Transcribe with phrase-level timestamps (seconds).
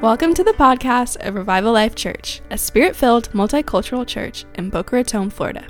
[0.00, 4.96] Welcome to the podcast of Revival Life Church, a spirit filled multicultural church in Boca
[4.96, 5.66] Raton, Florida.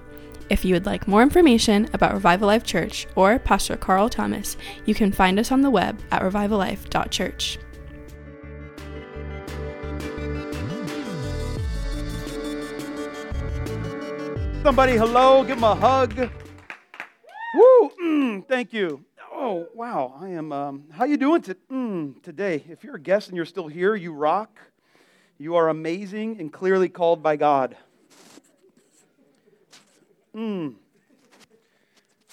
[0.49, 4.57] If you would like more information about Revival Life Church or Pastor Carl Thomas,
[4.87, 7.59] you can find us on the web at revivallife.church.
[14.63, 16.31] Somebody, hello, give them a hug.
[17.57, 17.91] Woo!
[18.01, 19.05] Mm, thank you.
[19.43, 20.19] Oh, wow.
[20.21, 20.53] I am.
[20.53, 22.63] Um, how you doing to, mm, today?
[22.69, 24.61] If you're a guest and you're still here, you rock.
[25.39, 27.75] You are amazing and clearly called by God.
[30.37, 30.75] Mm.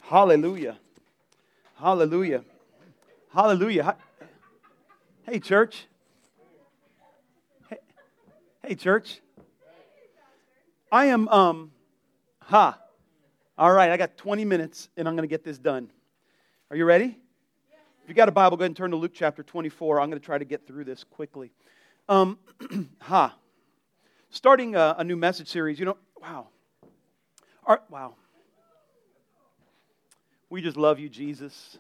[0.04, 0.78] Hallelujah.
[1.78, 2.44] Hallelujah.
[3.34, 3.96] Hallelujah.
[5.24, 5.86] Hey, church.
[7.70, 7.78] Hey,
[8.66, 9.22] hey church.
[10.92, 11.72] I am um
[12.42, 12.78] ha.
[13.58, 15.90] All right, I got 20 minutes and I'm going to get this done.
[16.70, 17.18] Are you ready?
[18.04, 20.02] If you got a Bible, go ahead and turn to Luke chapter 24.
[20.02, 21.54] I'm going to try to get through this quickly.
[22.10, 22.38] Um,
[23.00, 23.34] ha.
[24.32, 25.80] Starting a, a, new message series.
[25.80, 26.50] You know, wow.
[27.66, 28.16] Our, wow.
[30.50, 31.78] We just love you, Jesus.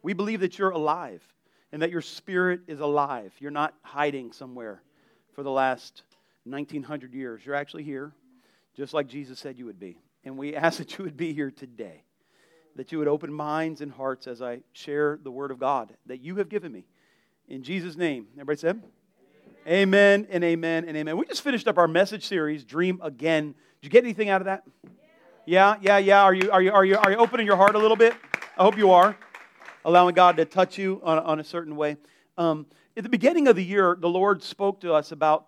[0.00, 1.24] We believe that you're alive
[1.72, 3.32] and that your spirit is alive.
[3.40, 4.80] You're not hiding somewhere
[5.32, 6.04] for the last
[6.44, 7.44] 1900 years.
[7.44, 8.12] You're actually here,
[8.76, 9.98] just like Jesus said you would be.
[10.24, 12.04] And we ask that you would be here today
[12.76, 16.20] that you would open minds and hearts as I share the word of God that
[16.20, 16.84] you have given me.
[17.48, 18.28] In Jesus' name.
[18.34, 18.82] Everybody said?
[19.66, 21.16] Amen and amen and amen.
[21.16, 23.54] We just finished up our message series, Dream Again.
[23.80, 24.62] Did you get anything out of that?
[25.44, 26.22] Yeah, yeah, yeah.
[26.22, 28.14] Are you, are you, are you, are you opening your heart a little bit?
[28.56, 29.16] I hope you are.
[29.84, 31.96] Allowing God to touch you on, on a certain way.
[32.38, 35.46] Um, at the beginning of the year, the Lord spoke to us about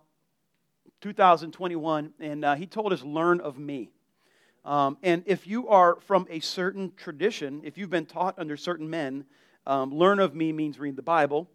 [1.03, 3.91] 2021, and uh, He told us, Learn of me.
[4.65, 8.89] Um, and if you are from a certain tradition, if you've been taught under certain
[8.89, 9.25] men,
[9.67, 11.49] um, learn of me means read the Bible.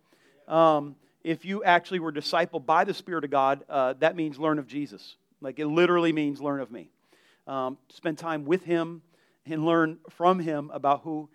[0.47, 4.59] Um, if you actually were discipled by the Spirit of God, uh, that means learn
[4.59, 5.15] of Jesus.
[5.41, 6.89] Like it literally means learn of me.
[7.47, 9.01] Um, spend time with Him
[9.45, 11.29] and learn from Him about who,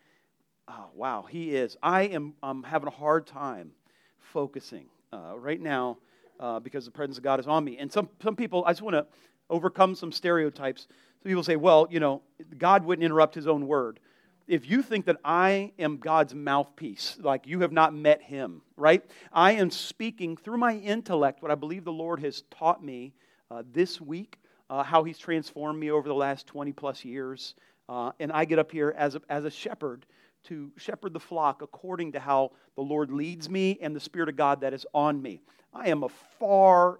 [0.68, 1.76] oh, wow, He is.
[1.82, 3.72] I am I'm having a hard time
[4.18, 5.98] focusing uh, right now
[6.40, 7.78] uh, because the presence of God is on me.
[7.78, 9.06] And some, some people, I just want to
[9.52, 10.88] overcome some stereotypes.
[11.22, 12.22] So people say, well, you know,
[12.58, 14.00] God wouldn't interrupt his own word.
[14.48, 19.04] If you think that I am God's mouthpiece, like you have not met him, right?
[19.32, 23.14] I am speaking through my intellect what I believe the Lord has taught me
[23.50, 27.54] uh, this week, uh, how he's transformed me over the last 20 plus years.
[27.88, 30.06] Uh, and I get up here as a, as a shepherd
[30.44, 34.36] to shepherd the flock according to how the Lord leads me and the Spirit of
[34.36, 35.40] God that is on me.
[35.72, 36.08] I am a
[36.40, 36.98] far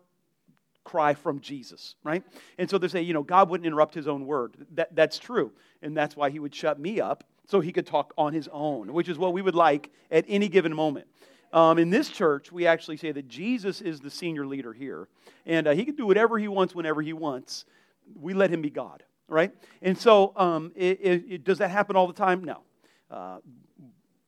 [0.84, 2.22] cry from Jesus, right?
[2.59, 4.54] And so they say, you know, God wouldn't interrupt his own word.
[4.75, 5.53] That, that's true.
[5.82, 8.93] And that's why he would shut me up so he could talk on his own,
[8.93, 11.06] which is what we would like at any given moment.
[11.53, 15.09] Um, in this church, we actually say that Jesus is the senior leader here,
[15.44, 17.66] and uh, he can do whatever he wants whenever he wants.
[18.19, 19.53] We let him be God, right?
[19.82, 22.43] And so, um, it, it, it, does that happen all the time?
[22.43, 22.62] No.
[23.10, 23.38] Uh,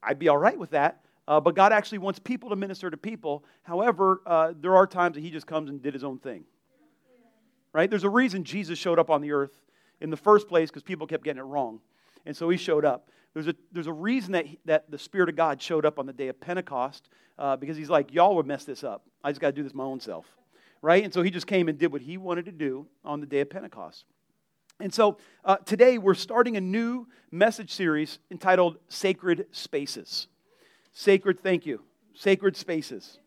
[0.02, 1.00] I'd be all right with that.
[1.26, 3.44] Uh, but God actually wants people to minister to people.
[3.62, 6.44] However, uh, there are times that He just comes and did His own thing.
[7.72, 7.88] Right?
[7.88, 9.52] There's a reason Jesus showed up on the earth
[10.00, 11.80] in the first place because people kept getting it wrong.
[12.26, 13.08] And so He showed up.
[13.32, 16.06] There's a, there's a reason that, he, that the Spirit of God showed up on
[16.06, 17.08] the day of Pentecost
[17.38, 19.04] uh, because He's like, y'all would mess this up.
[19.24, 20.26] I just got to do this my own self.
[20.82, 21.02] Right?
[21.02, 23.40] And so He just came and did what He wanted to do on the day
[23.40, 24.04] of Pentecost.
[24.80, 30.28] And so uh, today we're starting a new message series entitled Sacred Spaces.
[30.94, 31.82] Sacred, thank you.
[32.14, 33.18] Sacred spaces.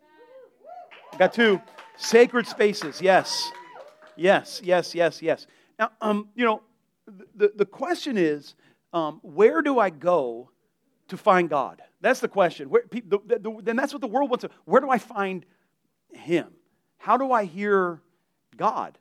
[1.20, 1.62] Got two.
[1.98, 3.52] Sacred spaces, yes.
[4.16, 5.48] Yes, yes, yes, yes.
[5.78, 6.62] Now, um, you know,
[7.36, 8.56] the, the question is
[8.94, 10.50] um, where do I go
[11.10, 11.82] to find God?
[12.00, 12.70] That's the question.
[12.70, 14.50] Where, the, the, then that's what the world wants to.
[14.66, 15.46] Where do I find
[16.14, 16.48] Him?
[16.98, 18.02] How do I hear
[18.56, 18.98] God?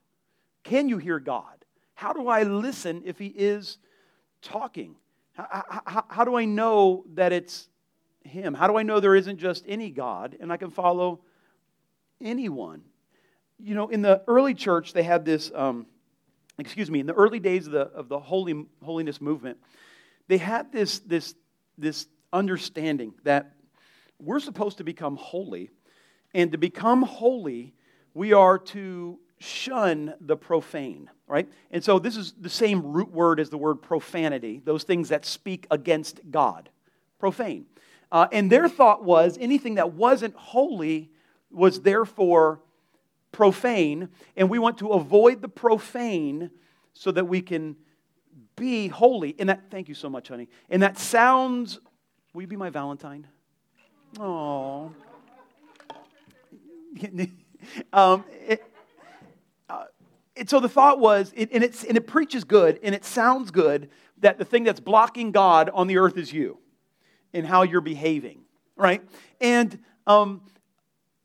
[0.64, 1.64] Can you hear God?
[1.94, 3.78] How do I listen if He is
[4.42, 4.96] talking?
[5.34, 7.68] How, how, how do I know that it's
[8.26, 8.54] him?
[8.54, 11.20] How do I know there isn't just any God and I can follow
[12.20, 12.82] anyone?
[13.58, 15.86] You know, in the early church, they had this, um,
[16.58, 19.58] excuse me, in the early days of the, of the holy, holiness movement,
[20.28, 21.34] they had this, this,
[21.78, 23.52] this understanding that
[24.18, 25.70] we're supposed to become holy.
[26.34, 27.74] And to become holy,
[28.12, 31.48] we are to shun the profane, right?
[31.70, 35.24] And so this is the same root word as the word profanity, those things that
[35.24, 36.70] speak against God.
[37.18, 37.66] Profane.
[38.10, 41.10] Uh, and their thought was anything that wasn't holy
[41.50, 42.60] was therefore
[43.32, 46.50] profane, and we want to avoid the profane
[46.92, 47.76] so that we can
[48.56, 49.34] be holy.
[49.38, 50.48] And that, thank you so much, honey.
[50.70, 51.78] And that sounds,
[52.32, 53.26] will you be my Valentine?
[54.18, 54.92] Oh.
[57.92, 58.64] um, it,
[59.68, 59.84] uh,
[60.36, 63.50] and so the thought was, it, and, it's, and it preaches good, and it sounds
[63.50, 66.58] good, that the thing that's blocking God on the earth is you
[67.36, 68.40] and how you're behaving,
[68.76, 69.02] right?
[69.40, 70.40] And, um,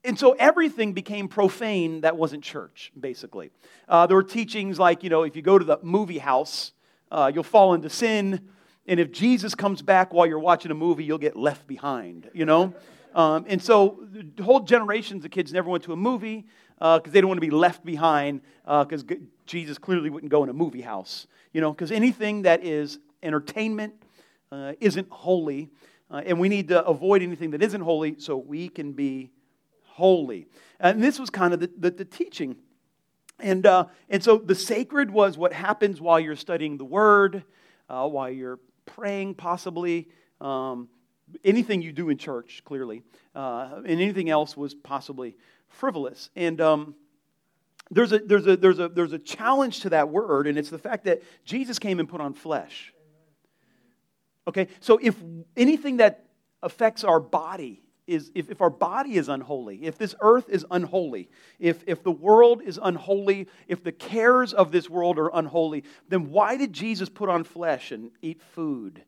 [0.03, 3.51] and so everything became profane that wasn't church, basically.
[3.87, 6.73] Uh, there were teachings like, you know, if you go to the movie house,
[7.11, 8.49] uh, you'll fall into sin.
[8.87, 12.45] And if Jesus comes back while you're watching a movie, you'll get left behind, you
[12.45, 12.73] know?
[13.13, 14.05] Um, and so
[14.41, 17.47] whole generations of kids never went to a movie because uh, they don't want to
[17.47, 19.15] be left behind because uh,
[19.45, 23.93] Jesus clearly wouldn't go in a movie house, you know, because anything that is entertainment
[24.51, 25.69] uh, isn't holy.
[26.11, 29.31] Uh, and we need to avoid anything that isn't holy so we can be
[29.85, 30.47] holy.
[30.79, 32.57] And this was kind of the, the, the teaching.
[33.39, 37.43] And, uh, and so the sacred was what happens while you're studying the word,
[37.89, 40.09] uh, while you're praying, possibly.
[40.41, 40.89] Um,
[41.45, 43.03] anything you do in church, clearly.
[43.33, 45.37] Uh, and anything else was possibly
[45.69, 46.29] frivolous.
[46.35, 46.95] And um,
[47.89, 50.79] there's, a, there's, a, there's, a, there's a challenge to that word, and it's the
[50.79, 52.93] fact that Jesus came and put on flesh.
[54.51, 55.15] Okay, so if
[55.55, 56.25] anything that
[56.61, 61.29] affects our body is if, if our body is unholy, if this earth is unholy,
[61.57, 66.31] if, if the world is unholy, if the cares of this world are unholy, then
[66.31, 69.01] why did Jesus put on flesh and eat food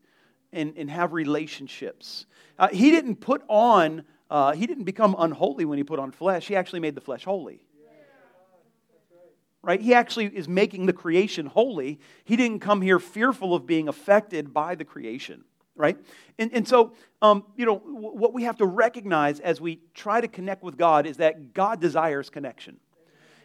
[0.54, 2.26] and, and have relationships?
[2.58, 6.48] Uh, he didn't put on, uh, he didn't become unholy when he put on flesh.
[6.48, 7.66] He actually made the flesh holy.
[9.64, 9.80] Right?
[9.80, 12.00] He actually is making the creation holy.
[12.26, 15.46] He didn't come here fearful of being affected by the creation
[15.76, 15.98] right?
[16.38, 20.28] And, and so, um, you know, what we have to recognize as we try to
[20.28, 22.78] connect with God is that God desires connection.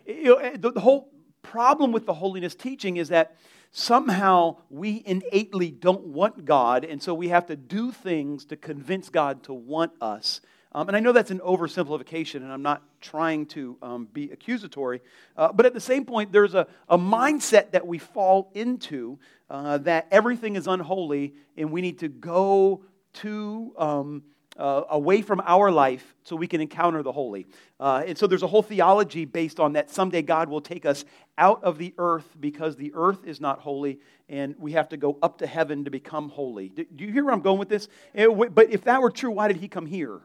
[0.06, 1.10] You know, the, the whole
[1.42, 3.36] problem with the holiness teaching is that
[3.70, 9.08] somehow we innately don't want God, and so we have to do things to convince
[9.08, 10.40] God to want us.
[10.78, 15.00] Um, and I know that's an oversimplification, and I'm not trying to um, be accusatory.
[15.36, 19.19] Uh, but at the same point, there's a, a mindset that we fall into
[19.50, 22.84] uh, that everything is unholy and we need to go
[23.14, 24.22] to um,
[24.56, 27.48] uh, away from our life so we can encounter the holy.
[27.80, 31.04] Uh, and so there's a whole theology based on that someday God will take us
[31.38, 33.98] out of the earth because the earth is not holy
[34.28, 36.69] and we have to go up to heaven to become holy.
[36.69, 37.88] Do you hear where I'm going with this?
[38.14, 40.20] Eh, but if that were true, why did he come here?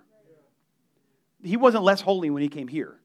[1.43, 2.99] He wasn't less holy when he came here.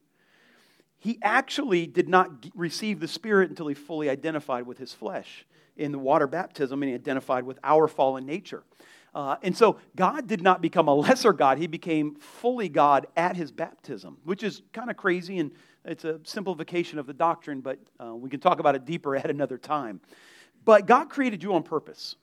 [0.97, 5.45] He actually did not receive the Spirit until he fully identified with his flesh
[5.77, 8.63] in the water baptism and he identified with our fallen nature.
[9.15, 11.57] Uh, and so God did not become a lesser God.
[11.57, 15.51] He became fully God at his baptism, which is kind of crazy and
[15.85, 19.29] it's a simplification of the doctrine, but uh, we can talk about it deeper at
[19.29, 20.01] another time.
[20.65, 22.15] But God created you on purpose,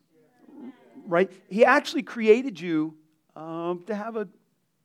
[1.06, 1.30] right?
[1.48, 2.94] He actually created you
[3.34, 4.28] um, to have a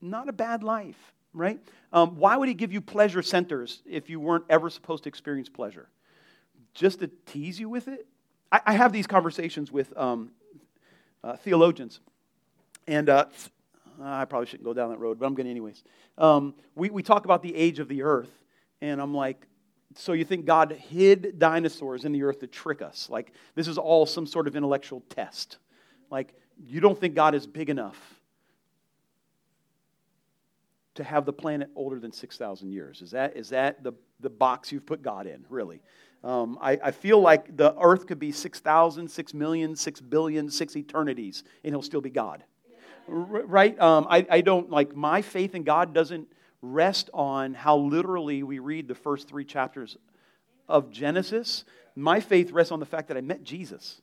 [0.02, 1.60] not a bad life, right?
[1.94, 5.50] Um, why would He give you pleasure centers if you weren't ever supposed to experience
[5.50, 5.90] pleasure?
[6.74, 8.08] Just to tease you with it?
[8.52, 10.32] I, I have these conversations with um,
[11.24, 12.00] uh, theologians,
[12.88, 13.26] and uh,
[14.02, 15.84] I probably shouldn't go down that road, but I'm going to anyways.
[16.18, 18.32] Um, we, we talk about the age of the earth,
[18.82, 19.48] and I'm like,
[19.96, 23.10] so you think God hid dinosaurs in the earth to trick us?
[23.10, 25.58] Like, this is all some sort of intellectual test.
[26.10, 26.34] Like,
[26.66, 28.21] you don't think God is big enough
[30.96, 33.02] to have the planet older than 6,000 years?
[33.02, 35.82] Is that, is that the, the box you've put God in, really?
[36.24, 40.76] Um, I, I, feel like the earth could be 6,000, 6 million, 6 billion, 6
[40.76, 42.44] eternities, and he'll still be God.
[43.08, 43.80] R- right?
[43.80, 46.28] Um, I, I don't, like, my faith in God doesn't
[46.62, 49.98] rest on how literally we read the first three chapters
[50.70, 51.66] of Genesis.
[51.96, 54.02] My faith rests on the fact that I met Jesus.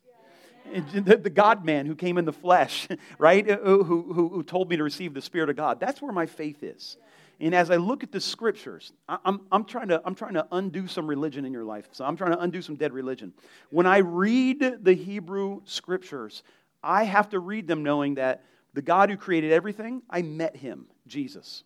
[0.92, 3.48] The, the God man who came in the flesh, right?
[3.48, 5.80] Uh, uh, who, who, who told me to receive the Spirit of God.
[5.80, 6.96] That's where my faith is.
[7.40, 10.88] And as I look at the scriptures, I'm, I'm, trying to, I'm trying to undo
[10.88, 11.88] some religion in your life.
[11.92, 13.32] So I'm trying to undo some dead religion.
[13.70, 16.42] When I read the Hebrew scriptures,
[16.82, 18.44] I have to read them knowing that
[18.74, 21.62] the God who created everything, I met him, Jesus.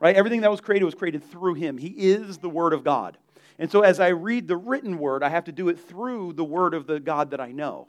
[0.00, 0.16] Right?
[0.16, 1.76] Everything that was created was created through him.
[1.76, 3.18] He is the Word of God.
[3.58, 6.44] And so as I read the written word, I have to do it through the
[6.44, 7.88] word of the God that I know.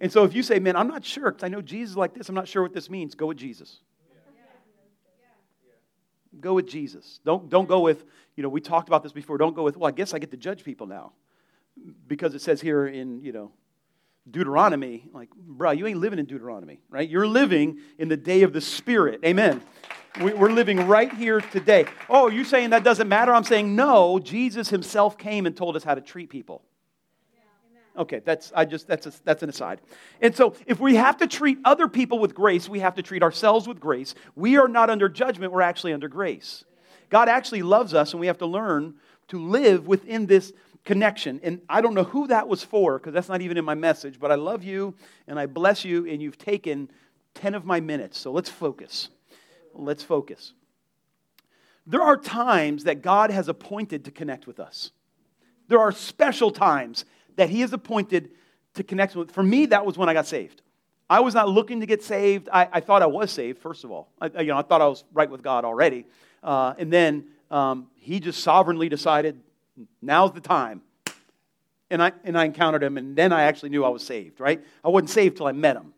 [0.00, 2.28] And so if you say, man, I'm not sure because I know Jesus like this,
[2.28, 3.80] I'm not sure what this means, go with Jesus
[6.40, 7.20] go with Jesus.
[7.24, 8.04] Don't, don't go with,
[8.36, 9.38] you know, we talked about this before.
[9.38, 11.12] Don't go with, well, I guess I get to judge people now.
[12.06, 13.52] Because it says here in, you know,
[14.30, 17.08] Deuteronomy, like, bro, you ain't living in Deuteronomy, right?
[17.08, 19.20] You're living in the day of the Spirit.
[19.24, 19.62] Amen.
[20.20, 21.86] We're living right here today.
[22.10, 23.32] Oh, you saying that doesn't matter?
[23.32, 24.18] I'm saying no.
[24.18, 26.62] Jesus himself came and told us how to treat people.
[27.98, 29.80] Okay, that's I just that's a, that's an aside.
[30.22, 33.24] And so, if we have to treat other people with grace, we have to treat
[33.24, 34.14] ourselves with grace.
[34.36, 36.64] We are not under judgment; we're actually under grace.
[37.10, 38.94] God actually loves us, and we have to learn
[39.28, 40.52] to live within this
[40.84, 41.40] connection.
[41.42, 44.20] And I don't know who that was for, because that's not even in my message,
[44.20, 44.94] but I love you,
[45.26, 46.90] and I bless you, and you've taken
[47.34, 48.18] 10 of my minutes.
[48.18, 49.08] So let's focus.
[49.74, 50.52] Let's focus.
[51.86, 54.92] There are times that God has appointed to connect with us.
[55.68, 57.04] There are special times
[57.38, 58.30] that He has appointed
[58.74, 59.30] to connect with.
[59.30, 60.60] For me, that was when I got saved.
[61.08, 62.48] I was not looking to get saved.
[62.52, 64.10] I, I thought I was saved, first of all.
[64.20, 66.04] I, you know, I thought I was right with God already.
[66.42, 69.40] Uh, and then um, He just sovereignly decided,
[70.02, 70.82] now's the time.
[71.90, 74.62] And I, and I encountered Him, and then I actually knew I was saved, right?
[74.84, 75.94] I wasn't saved till I met Him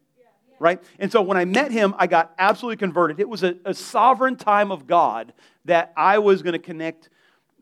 [0.60, 0.78] right?
[0.98, 3.18] And so when I met him, I got absolutely converted.
[3.18, 5.32] It was a, a sovereign time of God
[5.64, 7.08] that I was going to connect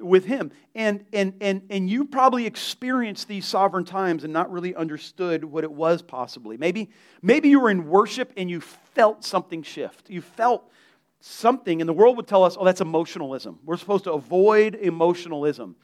[0.01, 0.51] with him.
[0.75, 5.65] And, and, and, and you probably experienced these sovereign times and not really understood what
[5.65, 6.57] it was possibly.
[6.57, 6.91] Maybe,
[7.23, 10.11] maybe you were in worship and you felt something shift.
[10.11, 10.71] You felt
[11.21, 13.59] something, and the world would tell us, oh, that's emotionalism.
[13.65, 15.77] We're supposed to avoid emotionalism.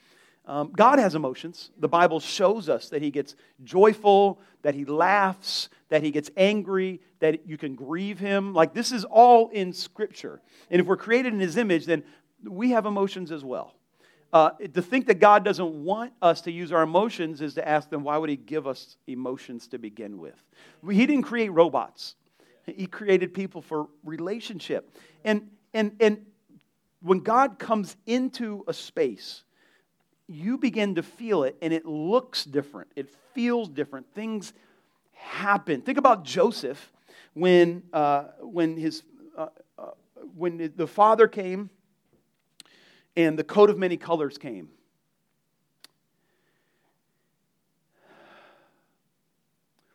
[0.46, 1.70] Um, God has emotions.
[1.78, 7.00] The Bible shows us that He gets joyful, that He laughs, that He gets angry,
[7.20, 8.52] that you can grieve Him.
[8.52, 10.40] Like this is all in Scripture.
[10.70, 12.04] And if we're created in His image, then
[12.44, 13.74] we have emotions as well.
[14.34, 17.88] Uh, to think that God doesn't want us to use our emotions is to ask
[17.88, 20.34] them, why would He give us emotions to begin with?
[20.90, 22.16] He didn't create robots,
[22.66, 24.92] He created people for relationship.
[25.24, 26.26] And, and, and
[27.00, 29.44] when God comes into a space,
[30.26, 32.90] you begin to feel it and it looks different.
[32.96, 34.12] It feels different.
[34.14, 34.52] Things
[35.12, 35.80] happen.
[35.80, 36.90] Think about Joseph
[37.34, 39.04] when, uh, when, his,
[39.38, 39.46] uh,
[39.78, 39.90] uh,
[40.34, 41.70] when the father came
[43.16, 44.68] and the coat of many colors came.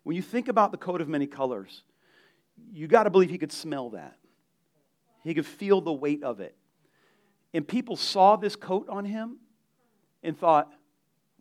[0.03, 1.83] When you think about the coat of many colors,
[2.71, 4.17] you got to believe he could smell that.
[5.23, 6.55] He could feel the weight of it.
[7.53, 9.37] And people saw this coat on him
[10.23, 10.71] and thought,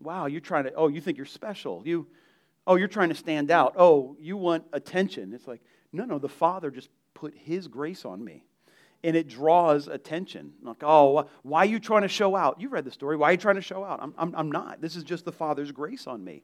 [0.01, 1.83] wow, you're trying to, oh, you think you're special.
[1.85, 2.07] You,
[2.67, 3.75] oh, you're trying to stand out.
[3.77, 5.33] Oh, you want attention.
[5.33, 8.45] It's like, no, no, the Father just put His grace on me.
[9.05, 10.53] And it draws attention.
[10.63, 12.61] Like, oh, why are you trying to show out?
[12.61, 13.17] You read the story.
[13.17, 14.01] Why are you trying to show out?
[14.03, 14.81] I'm, I'm, I'm not.
[14.81, 16.43] This is just the Father's grace on me.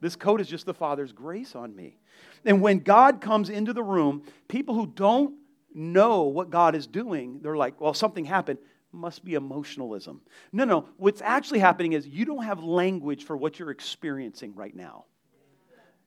[0.00, 1.96] This coat is just the Father's grace on me.
[2.44, 5.34] And when God comes into the room, people who don't
[5.72, 8.58] know what God is doing, they're like, well, something happened
[8.92, 10.20] must be emotionalism.
[10.52, 10.88] No, no.
[10.98, 15.06] What's actually happening is you don't have language for what you're experiencing right now.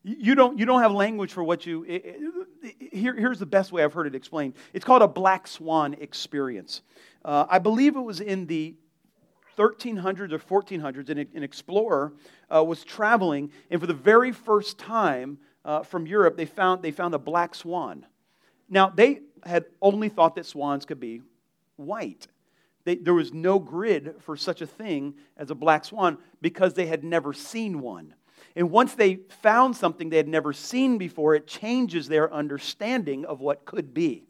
[0.07, 1.83] You don't, you don't have language for what you.
[1.83, 2.21] It,
[2.63, 5.95] it, here, here's the best way I've heard it explained it's called a black swan
[5.95, 6.81] experience.
[7.25, 8.75] Uh, I believe it was in the
[9.57, 12.13] 1300s or 1400s, an, an explorer
[12.53, 16.91] uh, was traveling, and for the very first time uh, from Europe, they found, they
[16.91, 18.05] found a black swan.
[18.69, 21.21] Now, they had only thought that swans could be
[21.75, 22.27] white.
[22.85, 26.85] They, there was no grid for such a thing as a black swan because they
[26.85, 28.13] had never seen one.
[28.55, 33.39] And once they found something they had never seen before, it changes their understanding of
[33.39, 34.27] what could be.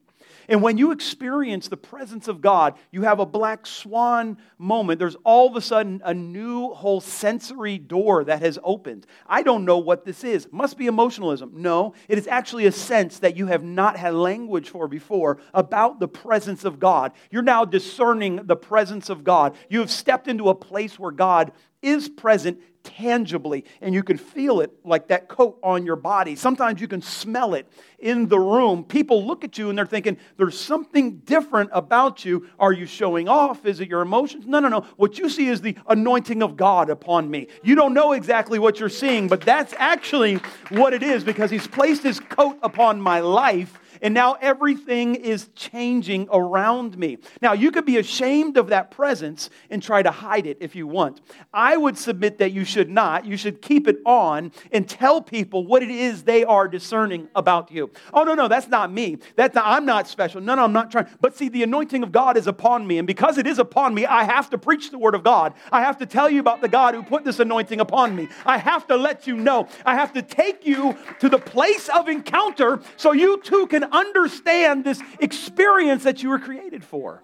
[0.49, 4.97] And when you experience the presence of God, you have a black swan moment.
[4.97, 9.05] There's all of a sudden a new whole sensory door that has opened.
[9.27, 10.47] I don't know what this is.
[10.51, 11.51] Must be emotionalism.
[11.55, 15.99] No, it is actually a sense that you have not had language for before about
[15.99, 17.11] the presence of God.
[17.29, 19.55] You're now discerning the presence of God.
[19.69, 24.61] You have stepped into a place where God is present tangibly and you can feel
[24.61, 26.35] it like that coat on your body.
[26.35, 27.67] Sometimes you can smell it
[27.99, 28.83] in the room.
[28.83, 32.47] People look at you and they're thinking, there's something different about you.
[32.59, 33.65] Are you showing off?
[33.65, 34.45] Is it your emotions?
[34.47, 34.81] No, no, no.
[34.95, 37.47] What you see is the anointing of God upon me.
[37.61, 40.35] You don't know exactly what you're seeing, but that's actually
[40.69, 45.49] what it is because He's placed His coat upon my life and now everything is
[45.55, 47.17] changing around me.
[47.41, 50.87] Now, you could be ashamed of that presence and try to hide it if you
[50.87, 51.21] want.
[51.53, 53.25] I would submit that you should not.
[53.25, 57.71] You should keep it on and tell people what it is they are discerning about
[57.71, 57.91] you.
[58.13, 59.17] Oh, no, no, that's not me.
[59.35, 60.41] That's not, I'm not special.
[60.41, 61.07] No, no, I'm not trying.
[61.21, 62.97] But see, the anointing of God is upon me.
[62.97, 65.53] And because it is upon me, I have to preach the word of God.
[65.71, 68.27] I have to tell you about the God who put this anointing upon me.
[68.45, 69.67] I have to let you know.
[69.85, 74.83] I have to take you to the place of encounter so you too can understand
[74.83, 77.23] this experience that you were created for.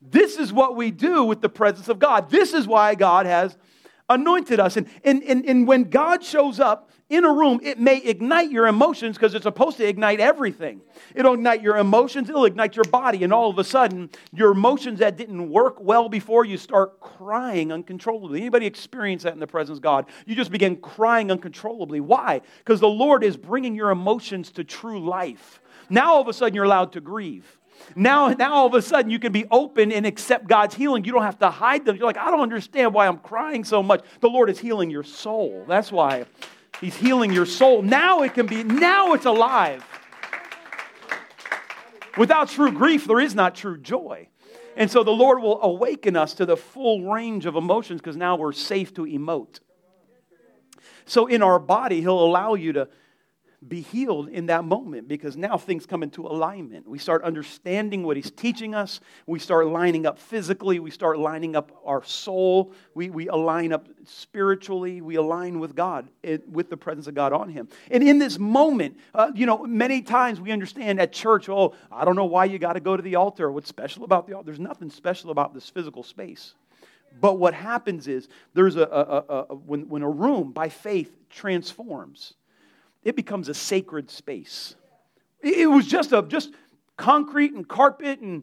[0.00, 2.30] This is what we do with the presence of God.
[2.30, 3.56] This is why God has
[4.08, 4.76] anointed us.
[4.76, 8.66] And, and, and, and when God shows up in a room, it may ignite your
[8.66, 10.82] emotions because it's supposed to ignite everything.
[11.14, 14.98] It'll ignite your emotions, it'll ignite your body, and all of a sudden, your emotions
[14.98, 18.40] that didn't work well before, you start crying uncontrollably.
[18.40, 20.06] Anybody experience that in the presence of God?
[20.26, 22.00] You just begin crying uncontrollably.
[22.00, 22.42] Why?
[22.58, 25.60] Because the Lord is bringing your emotions to true life.
[25.90, 27.58] Now all of a sudden you're allowed to grieve.
[27.94, 31.04] Now, now all of a sudden you can be open and accept God's healing.
[31.04, 31.96] You don't have to hide them.
[31.96, 34.04] You're like, I don't understand why I'm crying so much.
[34.20, 35.64] The Lord is healing your soul.
[35.66, 36.26] That's why
[36.80, 37.82] He's healing your soul.
[37.82, 39.84] Now it can be, now it's alive.
[42.16, 44.28] Without true grief, there is not true joy.
[44.76, 48.36] And so the Lord will awaken us to the full range of emotions because now
[48.36, 49.60] we're safe to emote.
[51.04, 52.88] So in our body, He'll allow you to
[53.66, 56.88] be healed in that moment because now things come into alignment.
[56.88, 59.00] We start understanding what he's teaching us.
[59.26, 60.78] We start lining up physically.
[60.78, 62.72] We start lining up our soul.
[62.94, 65.00] We, we align up spiritually.
[65.00, 67.68] We align with God, it, with the presence of God on him.
[67.90, 72.04] And in this moment, uh, you know, many times we understand at church, oh, I
[72.04, 73.50] don't know why you got to go to the altar.
[73.50, 74.46] What's special about the altar?
[74.46, 76.54] There's nothing special about this physical space.
[77.20, 81.12] But what happens is there's a, a, a, a when, when a room by faith
[81.28, 82.34] transforms
[83.08, 84.74] it becomes a sacred space.
[85.40, 86.52] It was just a just
[86.98, 88.42] concrete and carpet and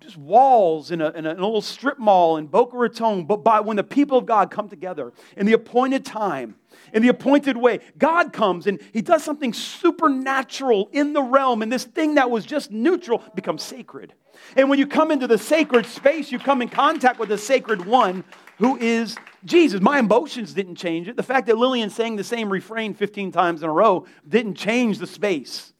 [0.00, 3.24] just walls in, a, in a, old strip mall in Boca Raton.
[3.24, 6.56] But by, when the people of God come together in the appointed time,
[6.92, 11.72] in the appointed way, God comes and He does something supernatural in the realm, and
[11.72, 14.12] this thing that was just neutral becomes sacred.
[14.54, 17.86] And when you come into the sacred space, you come in contact with the sacred
[17.86, 18.24] one
[18.60, 19.80] who is Jesus.
[19.80, 21.16] My emotions didn't change it.
[21.16, 24.98] The fact that Lillian sang the same refrain 15 times in a row didn't change
[24.98, 25.72] the space.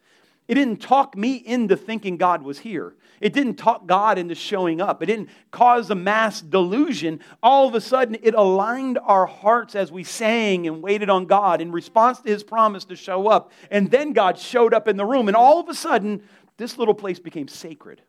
[0.48, 2.94] It didn't talk me into thinking God was here.
[3.20, 5.02] It didn't talk God into showing up.
[5.02, 7.20] It didn't cause a mass delusion.
[7.42, 11.60] All of a sudden, it aligned our hearts as we sang and waited on God
[11.60, 13.52] in response to his promise to show up.
[13.70, 15.28] And then God showed up in the room.
[15.28, 16.22] And all of a sudden,
[16.56, 18.00] this little place became sacred.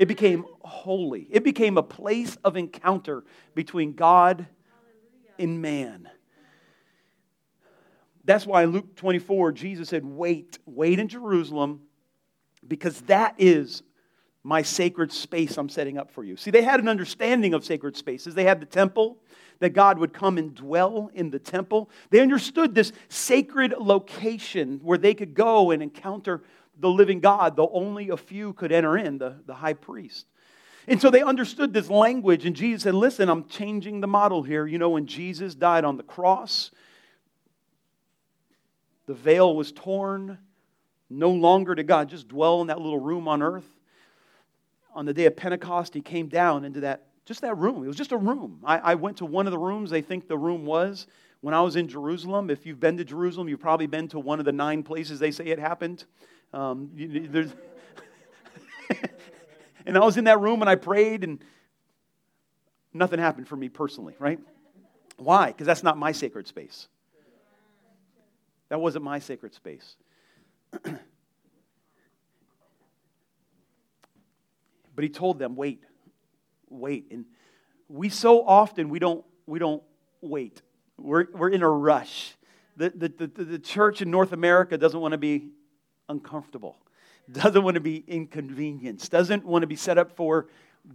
[0.00, 1.26] It became holy.
[1.30, 3.22] It became a place of encounter
[3.54, 4.46] between God
[5.38, 6.08] and man.
[8.24, 11.82] That's why in Luke 24, Jesus said, Wait, wait in Jerusalem,
[12.66, 13.82] because that is
[14.42, 16.34] my sacred space I'm setting up for you.
[16.38, 18.34] See, they had an understanding of sacred spaces.
[18.34, 19.18] They had the temple,
[19.58, 21.90] that God would come and dwell in the temple.
[22.08, 26.42] They understood this sacred location where they could go and encounter
[26.80, 30.26] the living God, though only a few could enter in, the, the high priest.
[30.88, 34.66] And so they understood this language, and Jesus said, Listen, I'm changing the model here.
[34.66, 36.70] You know, when Jesus died on the cross,
[39.06, 40.38] the veil was torn.
[41.10, 43.66] No longer did God just dwell in that little room on earth.
[44.94, 47.84] On the day of Pentecost, he came down into that just that room.
[47.84, 48.60] It was just a room.
[48.64, 51.06] I, I went to one of the rooms they think the room was
[51.42, 52.50] when I was in Jerusalem.
[52.50, 55.30] If you've been to Jerusalem, you've probably been to one of the nine places they
[55.30, 56.04] say it happened.
[56.52, 57.52] Um, There's,
[59.86, 61.42] and I was in that room and I prayed, and
[62.92, 64.40] nothing happened for me personally, right?
[65.16, 65.48] Why?
[65.48, 66.88] Because that's not my sacred space.
[68.68, 69.96] That wasn't my sacred space.
[70.82, 71.02] but
[74.98, 75.82] he told them, wait,
[76.68, 77.06] wait.
[77.10, 77.26] And
[77.88, 79.82] we so often, we don't, we don't
[80.20, 80.62] wait.
[80.96, 82.34] We're, we're in a rush.
[82.76, 85.50] The, the, the, the church in North America doesn't want to be
[86.10, 86.76] uncomfortable,
[87.30, 90.48] doesn't want to be inconvenienced, doesn't want to be set up for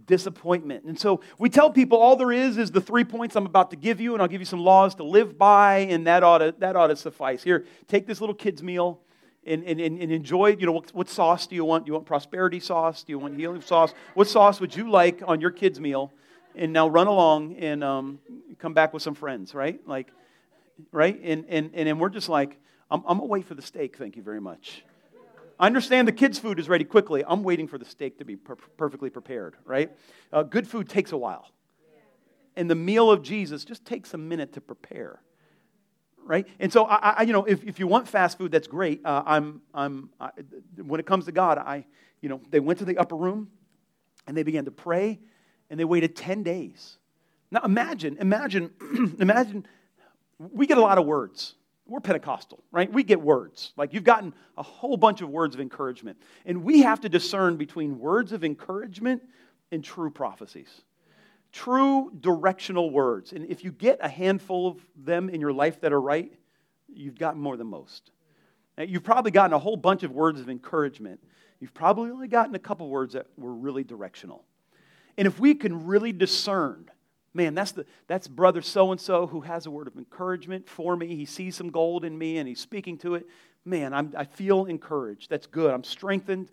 [0.06, 0.84] disappointment.
[0.84, 3.76] And so we tell people all there is is the three points I'm about to
[3.76, 6.54] give you, and I'll give you some laws to live by, and that ought to,
[6.58, 7.42] that ought to suffice.
[7.42, 9.00] Here, take this little kid's meal.
[9.48, 11.84] And, and, and enjoy, you know, what, what sauce do you want?
[11.84, 13.04] Do you want prosperity sauce?
[13.04, 13.94] Do you want healing sauce?
[14.14, 16.12] What sauce would you like on your kid's meal?
[16.56, 18.18] And now run along and um,
[18.58, 19.78] come back with some friends, right?
[19.86, 20.10] Like,
[20.90, 21.16] right?
[21.22, 22.58] And, and, and, and we're just like,
[22.90, 24.82] I'm, I'm wait for the steak, thank you very much.
[25.58, 27.24] I understand the kids' food is ready quickly.
[27.26, 29.90] I'm waiting for the steak to be per- perfectly prepared, right?
[30.32, 31.50] Uh, good food takes a while.
[32.56, 35.20] And the meal of Jesus just takes a minute to prepare,
[36.24, 36.46] right?
[36.58, 39.04] And so, I, I you know, if, if you want fast food, that's great.
[39.04, 40.30] Uh, I'm, I'm, I,
[40.82, 41.84] when it comes to God, I,
[42.20, 43.50] you know, they went to the upper room
[44.26, 45.20] and they began to pray
[45.70, 46.98] and they waited 10 days.
[47.50, 48.70] Now imagine, imagine,
[49.20, 49.66] imagine,
[50.38, 51.54] we get a lot of words
[51.86, 52.92] we're Pentecostal, right?
[52.92, 53.72] We get words.
[53.76, 56.18] Like you've gotten a whole bunch of words of encouragement.
[56.44, 59.22] And we have to discern between words of encouragement
[59.70, 60.82] and true prophecies.
[61.52, 63.32] True directional words.
[63.32, 66.32] And if you get a handful of them in your life that are right,
[66.88, 68.10] you've gotten more than most.
[68.78, 71.20] You've probably gotten a whole bunch of words of encouragement.
[71.60, 74.44] You've probably only gotten a couple words that were really directional.
[75.16, 76.90] And if we can really discern
[77.36, 80.96] man, that's, the, that's brother so and so who has a word of encouragement for
[80.96, 81.14] me.
[81.14, 83.26] He sees some gold in me and he's speaking to it.
[83.64, 85.28] Man, I'm, I feel encouraged.
[85.28, 85.72] That's good.
[85.72, 86.50] I'm strengthened.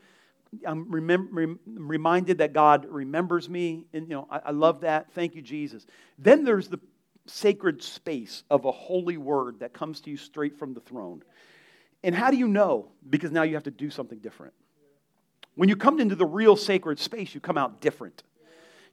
[0.68, 3.86] I'm remem- rem- reminded that God remembers me.
[3.94, 5.12] And, you know, I, I love that.
[5.14, 5.86] Thank you, Jesus.
[6.20, 6.80] Then there's the
[7.26, 11.24] sacred space of a holy word that comes to you straight from the throne.
[12.04, 12.90] And how do you know?
[13.10, 14.54] Because now you have to do something different.
[15.56, 18.24] When you come into the real sacred space, you come out different.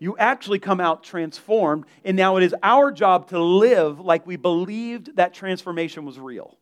[0.00, 4.36] You actually come out transformed, and now it is our job to live like we
[4.36, 6.56] believed that transformation was real.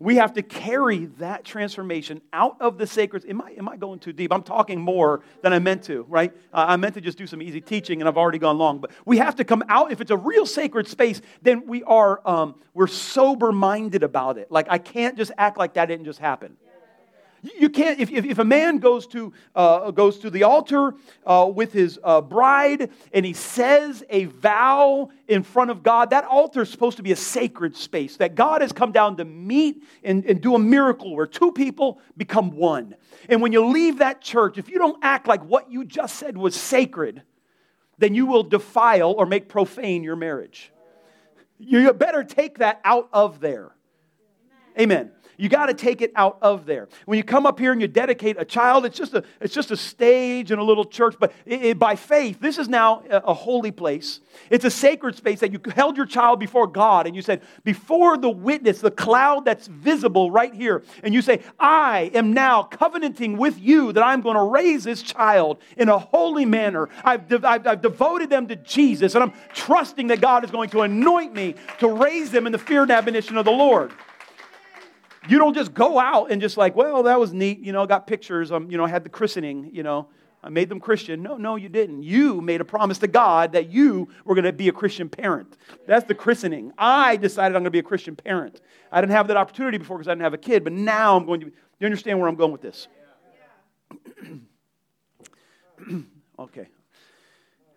[0.00, 3.26] We have to carry that transformation out of the sacred.
[3.28, 4.32] Am I, am I going too deep?
[4.32, 6.32] I'm talking more than I meant to, right?
[6.52, 8.78] Uh, I meant to just do some easy teaching, and I've already gone long.
[8.78, 9.92] But we have to come out.
[9.92, 14.50] If it's a real sacred space, then we are um, we're sober minded about it.
[14.50, 16.56] Like I can't just act like that didn't just happen.
[17.42, 21.72] You can't, if, if, a man goes to, uh, goes to the altar uh, with
[21.72, 26.70] his uh, bride and he says a vow in front of God, that altar is
[26.70, 30.40] supposed to be a sacred space that God has come down to meet and, and
[30.40, 32.96] do a miracle where two people become one.
[33.28, 36.36] And when you leave that church, if you don't act like what you just said
[36.36, 37.22] was sacred,
[37.98, 40.72] then you will defile or make profane your marriage.
[41.58, 43.72] You better take that out of there.
[44.78, 45.10] Amen.
[45.38, 46.88] You got to take it out of there.
[47.06, 49.70] When you come up here and you dedicate a child, it's just a, it's just
[49.70, 53.18] a stage in a little church, but it, it, by faith, this is now a,
[53.18, 54.18] a holy place.
[54.50, 58.18] It's a sacred space that you held your child before God and you said, before
[58.18, 63.36] the witness, the cloud that's visible right here, and you say, I am now covenanting
[63.36, 66.88] with you that I'm going to raise this child in a holy manner.
[67.04, 70.70] I've, de- I've, I've devoted them to Jesus, and I'm trusting that God is going
[70.70, 73.92] to anoint me to raise them in the fear and admonition of the Lord.
[75.28, 77.60] You don't just go out and just like, well, that was neat.
[77.60, 78.50] You know, got pictures.
[78.50, 79.70] Um, you know, I had the christening.
[79.72, 80.08] You know,
[80.42, 81.22] I made them Christian.
[81.22, 82.02] No, no, you didn't.
[82.02, 85.56] You made a promise to God that you were going to be a Christian parent.
[85.86, 86.72] That's the christening.
[86.78, 88.60] I decided I'm going to be a Christian parent.
[88.90, 91.26] I didn't have that opportunity before because I didn't have a kid, but now I'm
[91.26, 91.46] going to.
[91.46, 92.88] Be, you understand where I'm going with this?
[96.38, 96.68] okay.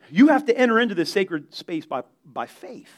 [0.10, 2.92] You have to enter into this sacred space by, by faith.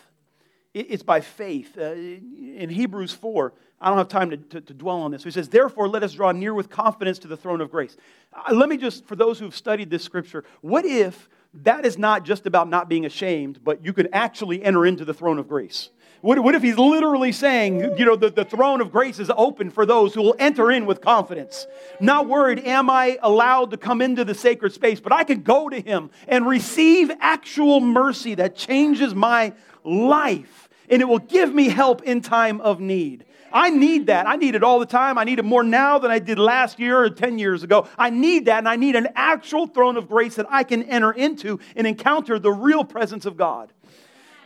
[0.73, 1.77] It's by faith.
[1.77, 5.23] Uh, in Hebrews 4, I don't have time to, to, to, dwell on this.
[5.23, 7.95] He says, Therefore, let us draw near with confidence to the throne of grace.
[8.33, 11.29] Uh, let me just, for those who have studied this scripture, what if
[11.61, 15.13] that is not just about not being ashamed, but you could actually enter into the
[15.13, 15.89] throne of grace?
[16.21, 19.69] What, what if he's literally saying, you know, the, the throne of grace is open
[19.69, 21.67] for those who will enter in with confidence?
[21.99, 25.67] Not worried, am I allowed to come into the sacred space, but I can go
[25.67, 29.51] to him and receive actual mercy that changes my
[29.83, 33.25] life, and it will give me help in time of need.
[33.51, 34.27] I need that.
[34.27, 35.19] I need it all the time.
[35.19, 37.87] I need it more now than I did last year or 10 years ago.
[37.99, 41.11] I need that, and I need an actual throne of grace that I can enter
[41.11, 43.71] into and encounter the real presence of God.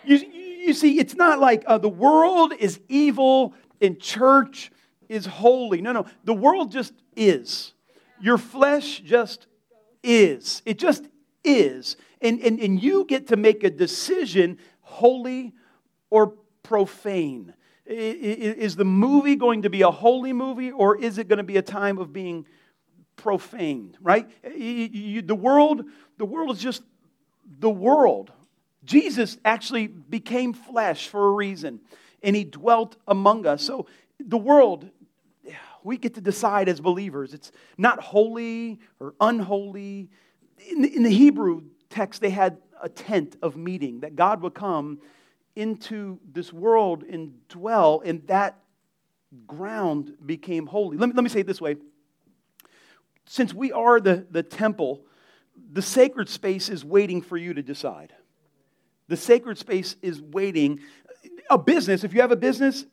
[0.03, 4.71] You, you see, it's not like uh, the world is evil and church
[5.07, 5.81] is holy.
[5.81, 6.05] No, no.
[6.25, 7.73] The world just is.
[8.19, 9.47] Your flesh just
[10.03, 10.61] is.
[10.65, 11.07] It just
[11.45, 11.95] is.
[12.21, 15.53] And, and, and you get to make a decision holy
[16.09, 17.53] or profane.
[17.85, 21.57] Is the movie going to be a holy movie or is it going to be
[21.57, 22.45] a time of being
[23.15, 24.29] profaned, right?
[24.43, 25.85] The world,
[26.17, 26.83] the world is just
[27.59, 28.31] the world.
[28.83, 31.79] Jesus actually became flesh for a reason
[32.21, 33.63] and he dwelt among us.
[33.63, 33.87] So
[34.19, 34.89] the world,
[35.83, 37.33] we get to decide as believers.
[37.33, 40.09] It's not holy or unholy.
[40.69, 44.99] In the, Hebrew text, they had a tent of meeting that God would come
[45.57, 48.59] into this world and dwell, and that
[49.47, 50.97] ground became holy.
[50.97, 51.77] Let me, let me say it this way
[53.25, 55.01] since we are the, the temple,
[55.73, 58.13] the sacred space is waiting for you to decide.
[59.09, 60.79] The sacred space is waiting.
[61.49, 62.85] A business, if you have a business,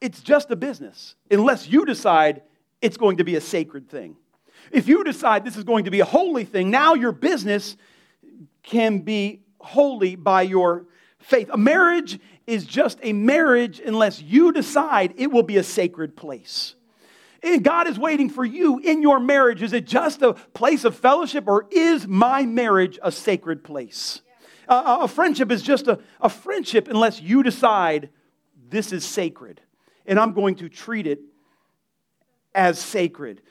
[0.00, 2.42] it's just a business unless you decide
[2.80, 4.16] it's going to be a sacred thing.
[4.70, 7.76] If you decide this is going to be a holy thing, now your business
[8.62, 10.86] can be holy by your
[11.20, 11.48] faith.
[11.52, 16.74] A marriage is just a marriage unless you decide it will be a sacred place.
[17.42, 19.62] And God is waiting for you in your marriage.
[19.62, 24.20] Is it just a place of fellowship or is my marriage a sacred place?
[24.68, 28.10] Uh, a friendship is just a, a friendship unless you decide
[28.68, 29.60] this is sacred
[30.06, 31.20] and I'm going to treat it
[32.54, 33.42] as sacred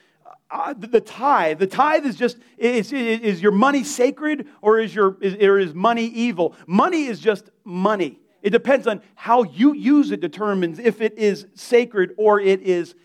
[0.51, 1.59] uh, the, the tithe.
[1.59, 5.73] The tithe is just, is, is your money sacred or is, your, is, or is
[5.73, 6.55] money evil?
[6.67, 8.19] Money is just money.
[8.41, 12.95] It depends on how you use it, determines if it is sacred or it is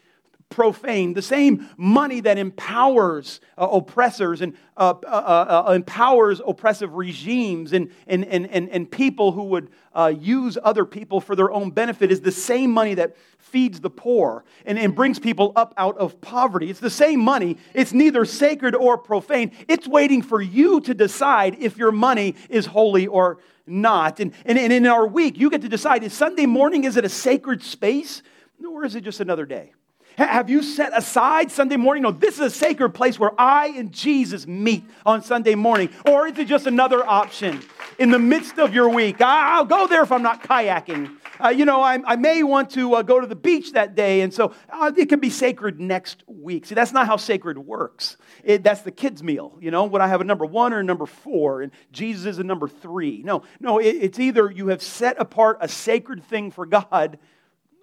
[0.48, 1.14] profane.
[1.14, 7.72] The same money that empowers uh, oppressors and uh, uh, uh, uh empowers oppressive regimes
[7.72, 11.70] and, and, and, and, and people who would uh, use other people for their own
[11.70, 15.96] benefit is the same money that feeds the poor and, and brings people up out
[15.98, 16.70] of poverty.
[16.70, 17.57] It's the same money.
[17.72, 19.52] It's neither sacred or profane.
[19.68, 24.20] It's waiting for you to decide if your money is holy or not.
[24.20, 27.04] And, and, and in our week, you get to decide is Sunday morning, is it
[27.04, 28.22] a sacred space
[28.68, 29.72] or is it just another day?
[30.16, 32.05] Have you set aside Sunday morning?
[32.05, 35.90] No, this is a sacred place where I and Jesus meet on Sunday morning.
[36.07, 37.61] Or is it just another option
[37.98, 39.20] in the midst of your week?
[39.20, 41.16] I'll go there if I'm not kayaking.
[41.44, 44.20] Uh, you know, I, I, may want to uh, go to the beach that day,
[44.20, 46.64] and so uh, it can be sacred next week.
[46.64, 48.16] See, that's not how sacred works.
[48.44, 49.59] It, that's the kids' meal.
[49.61, 51.62] You know, would I have a number one or a number four?
[51.62, 53.22] And Jesus is a number three.
[53.24, 57.18] No, no, it, it's either you have set apart a sacred thing for God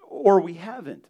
[0.07, 1.05] or we haven't.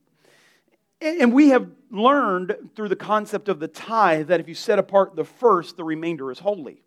[1.02, 5.16] And we have learned through the concept of the tithe that if you set apart
[5.16, 6.84] the first, the remainder is holy.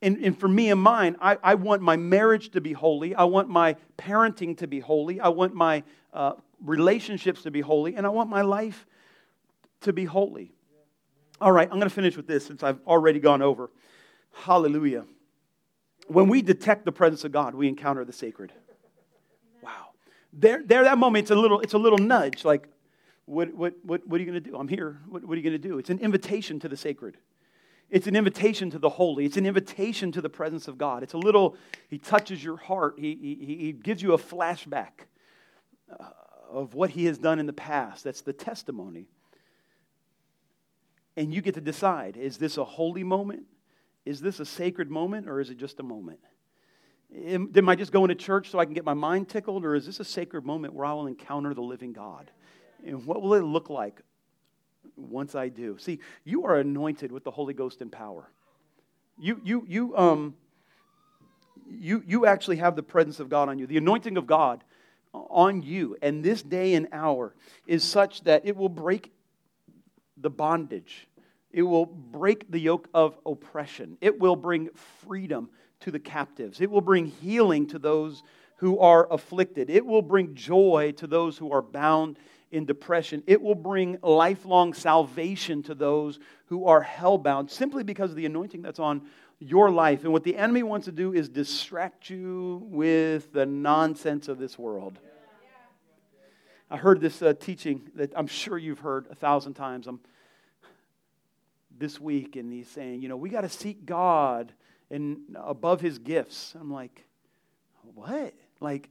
[0.00, 3.14] And, and for me and mine, I, I want my marriage to be holy.
[3.14, 5.20] I want my parenting to be holy.
[5.20, 7.96] I want my uh, relationships to be holy.
[7.96, 8.86] And I want my life
[9.80, 10.52] to be holy.
[11.40, 13.70] All right, I'm going to finish with this since I've already gone over.
[14.32, 15.04] Hallelujah.
[16.08, 18.52] When we detect the presence of God, we encounter the sacred.
[19.62, 19.88] Wow.
[20.32, 22.68] There, there that moment, it's a little, it's a little nudge like,
[23.26, 24.56] what, what, what, what are you going to do?
[24.56, 25.00] I'm here.
[25.08, 25.78] What, what are you going to do?
[25.78, 27.16] It's an invitation to the sacred.
[27.90, 29.24] It's an invitation to the holy.
[29.26, 31.02] It's an invitation to the presence of God.
[31.02, 31.56] It's a little,
[31.88, 32.94] he touches your heart.
[32.98, 35.06] He, he, he gives you a flashback
[35.90, 36.04] uh,
[36.50, 38.04] of what he has done in the past.
[38.04, 39.06] That's the testimony.
[41.16, 43.44] And you get to decide is this a holy moment?
[44.04, 45.28] Is this a sacred moment?
[45.28, 46.20] Or is it just a moment?
[47.14, 49.64] Am, am I just going to church so I can get my mind tickled?
[49.64, 52.30] Or is this a sacred moment where I will encounter the living God?
[52.86, 54.00] And what will it look like
[54.96, 55.76] once I do?
[55.78, 58.30] See, you are anointed with the Holy Ghost and power.
[59.18, 60.34] You, you, you, um,
[61.68, 63.66] you, you actually have the presence of God on you.
[63.66, 64.62] The anointing of God
[65.12, 67.34] on you and this day and hour
[67.66, 69.12] is such that it will break
[70.16, 71.08] the bondage.
[71.50, 73.96] It will break the yoke of oppression.
[74.00, 74.68] It will bring
[75.06, 75.48] freedom
[75.80, 76.60] to the captives.
[76.60, 78.22] It will bring healing to those
[78.56, 79.70] who are afflicted.
[79.70, 82.18] It will bring joy to those who are bound
[82.56, 83.22] in depression.
[83.26, 88.62] It will bring lifelong salvation to those who are hellbound simply because of the anointing
[88.62, 89.02] that's on
[89.38, 90.04] your life.
[90.04, 94.58] And what the enemy wants to do is distract you with the nonsense of this
[94.58, 94.98] world.
[96.70, 99.86] I heard this uh, teaching that I'm sure you've heard a thousand times.
[99.86, 100.00] I'm,
[101.78, 104.52] this week, and he's saying, you know, we got to seek God
[104.90, 106.54] and above His gifts.
[106.58, 107.04] I'm like,
[107.94, 108.34] what?
[108.60, 108.88] Like,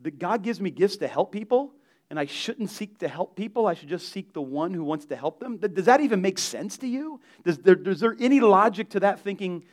[0.00, 1.72] the, God gives me gifts to help people,
[2.10, 3.66] and I shouldn't seek to help people.
[3.66, 5.56] I should just seek the one who wants to help them.
[5.56, 7.20] Does that even make sense to you?
[7.44, 9.64] Does there, is there any logic to that thinking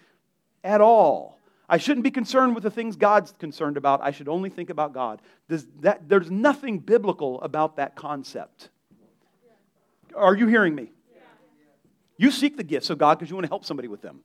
[0.63, 1.37] at all?
[1.69, 4.01] I shouldn't be concerned with the things God's concerned about.
[4.01, 5.21] I should only think about God.
[5.47, 8.69] Does that, there's nothing biblical about that concept.
[10.15, 10.91] Are you hearing me?
[12.17, 14.19] You seek the gifts of God because you want to help somebody with them.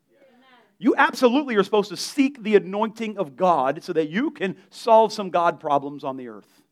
[0.79, 5.13] You absolutely are supposed to seek the anointing of God so that you can solve
[5.13, 6.63] some God problems on the earth.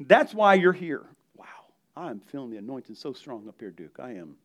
[0.00, 1.04] That's why you're here.
[1.36, 1.46] Wow,
[1.96, 3.98] I'm feeling the anointing so strong up here, Duke.
[3.98, 4.36] I am.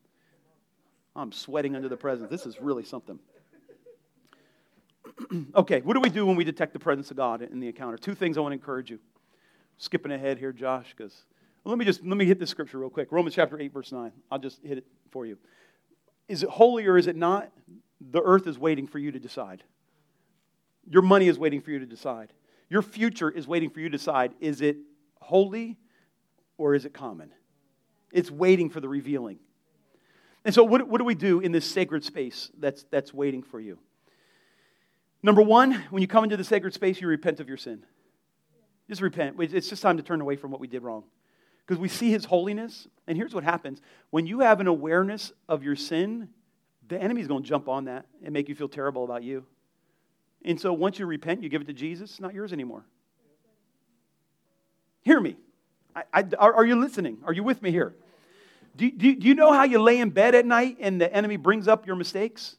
[1.16, 2.30] I'm sweating under the presence.
[2.30, 3.18] This is really something.
[5.54, 7.98] okay, what do we do when we detect the presence of God in the encounter?
[7.98, 8.98] Two things I want to encourage you.
[9.78, 11.24] Skipping ahead here, Josh, because
[11.64, 13.10] let me just let me hit this scripture real quick.
[13.10, 14.12] Romans chapter 8, verse 9.
[14.30, 15.38] I'll just hit it for you.
[16.28, 17.50] Is it holy or is it not?
[18.00, 19.62] The earth is waiting for you to decide.
[20.88, 22.32] Your money is waiting for you to decide.
[22.68, 24.32] Your future is waiting for you to decide.
[24.40, 24.76] Is it
[25.20, 25.76] holy
[26.58, 27.30] or is it common?
[28.12, 29.38] It's waiting for the revealing.
[30.44, 33.60] And so, what, what do we do in this sacred space that's, that's waiting for
[33.60, 33.78] you?
[35.22, 37.84] Number one, when you come into the sacred space, you repent of your sin.
[38.88, 39.36] Just repent.
[39.38, 41.04] It's just time to turn away from what we did wrong.
[41.66, 43.80] Because we see his holiness, and here's what happens
[44.10, 46.30] when you have an awareness of your sin,
[46.88, 49.44] the enemy's going to jump on that and make you feel terrible about you.
[50.44, 52.84] And so once you repent, you give it to Jesus, it's not yours anymore.
[55.02, 55.36] Hear me.
[55.94, 57.18] I, I, are, are, you listening?
[57.24, 57.94] Are you with me here?
[58.76, 61.36] Do, do, do you know how you lay in bed at night and the enemy
[61.36, 62.56] brings up your mistakes?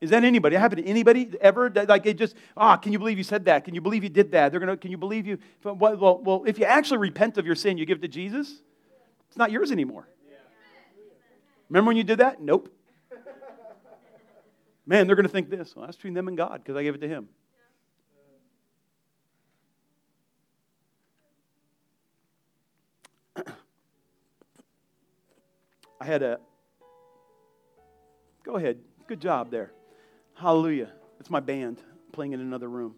[0.00, 0.56] Is that anybody?
[0.56, 1.70] Happened to anybody ever?
[1.70, 3.64] Like it just, ah, can you believe you said that?
[3.64, 4.50] Can you believe you did that?
[4.50, 5.38] They're gonna, can you believe you?
[5.62, 8.60] Well, well, well, if you actually repent of your sin, you give it to Jesus.
[9.28, 10.08] It's not yours anymore.
[11.68, 12.40] Remember when you did that?
[12.40, 12.68] Nope.
[14.86, 15.74] Man, they're to think this.
[15.74, 17.28] Well, that's between them and God because I gave it to Him.
[26.04, 26.38] I had a.
[28.44, 28.78] Go ahead.
[29.06, 29.72] Good job there.
[30.34, 30.90] Hallelujah.
[31.18, 31.78] It's my band
[32.12, 32.96] playing in another room.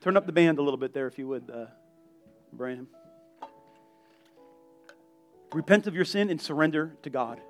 [0.00, 1.66] Turn up the band a little bit there, if you would, uh,
[2.50, 2.86] Brandon.
[5.52, 7.42] Repent of your sin and surrender to God.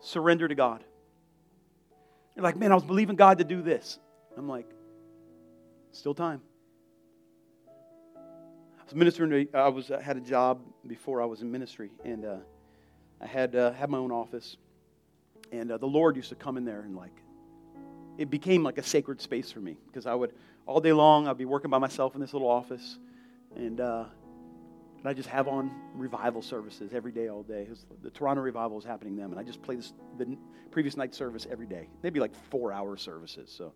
[0.00, 0.82] Surrender to God.
[2.34, 4.00] You're like, man, I was believing God to do this.
[4.36, 4.66] I'm like,
[5.92, 6.40] still time.
[8.16, 9.30] I was ministering.
[9.30, 12.36] To, I was I had a job before I was in ministry, and uh,
[13.20, 14.56] I had uh, had my own office,
[15.52, 17.22] and uh, the Lord used to come in there and like,
[18.16, 20.32] it became like a sacred space for me because I would
[20.66, 22.98] all day long I'd be working by myself in this little office,
[23.56, 24.04] and uh,
[24.98, 27.66] and I just have on revival services every day, all day.
[27.68, 30.36] Was, the Toronto revival was happening then, and I just play this the
[30.70, 31.88] previous night service every day.
[32.02, 33.72] They'd be like four hour services, so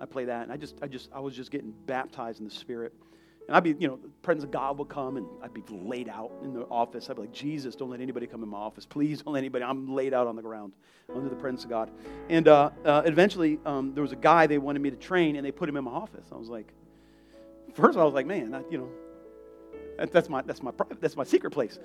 [0.00, 2.54] I play that, and I just I just I was just getting baptized in the
[2.54, 2.92] Spirit.
[3.48, 6.10] And I'd be, you know, the presence of God would come and I'd be laid
[6.10, 7.08] out in the office.
[7.08, 8.84] I'd be like, Jesus, don't let anybody come in my office.
[8.84, 9.64] Please don't let anybody.
[9.64, 10.74] I'm laid out on the ground
[11.14, 11.90] under the presence of God.
[12.28, 15.46] And uh, uh, eventually, um, there was a guy they wanted me to train and
[15.46, 16.26] they put him in my office.
[16.30, 16.74] I was like,
[17.72, 18.90] first I was like, man, I, you know,
[19.96, 21.78] that, that's, my, that's, my, that's my secret place.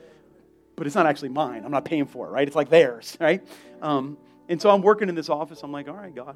[0.75, 1.63] But it's not actually mine.
[1.63, 2.45] I'm not paying for it, right?
[2.45, 3.41] It's like theirs, right?
[3.81, 4.17] Um,
[4.49, 5.63] and so I'm working in this office.
[5.63, 6.35] I'm like, all right, God,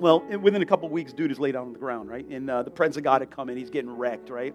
[0.00, 2.26] well, within a couple weeks, dude is laid out on the ground, right?
[2.28, 3.56] And uh, the presence of God had come in.
[3.56, 4.54] He's getting wrecked, right?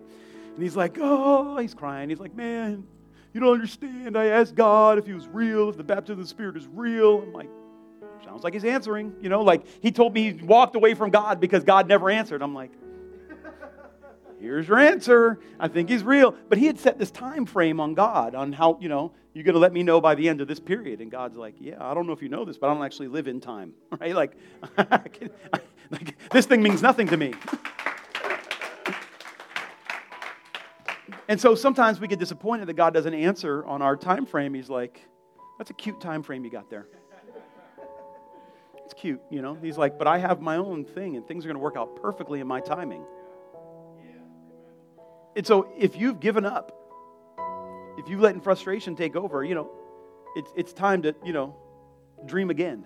[0.54, 2.10] And he's like, oh, he's crying.
[2.10, 2.86] He's like, man,
[3.34, 4.18] you don't understand.
[4.18, 7.22] I asked God if he was real, if the baptism of the Spirit is real.
[7.22, 7.50] I'm like,
[8.26, 9.14] sounds like he's answering.
[9.22, 12.42] You know, like he told me he walked away from God because God never answered.
[12.42, 12.72] I'm like,
[14.40, 15.40] here's your answer.
[15.60, 16.36] I think he's real.
[16.48, 19.54] But he had set this time frame on God on how, you know, you're going
[19.54, 21.02] to let me know by the end of this period.
[21.02, 23.10] And God's like, yeah, I don't know if you know this, but I don't actually
[23.10, 24.16] live in time, right?
[24.16, 24.36] Like,
[24.78, 27.34] like this thing means nothing to me.
[31.28, 34.54] and so sometimes we get disappointed that God doesn't answer on our time frame.
[34.54, 35.06] He's like,
[35.58, 36.88] that's a cute time frame you got there.
[38.86, 39.56] It's cute, you know?
[39.62, 41.96] He's like, but I have my own thing, and things are going to work out
[42.02, 43.06] perfectly in my timing.
[45.36, 46.76] And so if you've given up,
[47.98, 49.70] if you've letting frustration take over, you know,
[50.36, 51.56] it's, it's time to, you know,
[52.26, 52.86] dream again.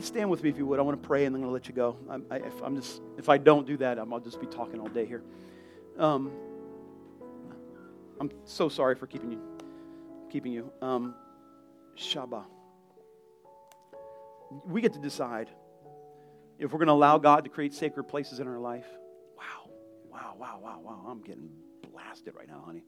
[0.00, 0.78] Stand with me if you would.
[0.78, 1.96] I want to pray and I'm going to let you go.
[2.08, 4.78] I'm, I, if, I'm just, if I don't do that, i will just be talking
[4.78, 5.22] all day here.
[5.98, 6.30] Um,
[8.20, 9.40] I'm so sorry for keeping you.
[10.30, 10.70] Keeping you.
[10.80, 11.14] Um,
[11.96, 12.44] Shabbat.
[14.66, 15.50] We get to decide
[16.58, 18.86] if we're going to allow God to create sacred places in our life,
[19.36, 19.70] wow,
[20.10, 21.50] wow, wow, wow, wow, I'm getting
[21.92, 22.82] blasted right now, honey.